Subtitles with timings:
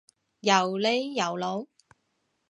[0.41, 1.69] 又呢又路？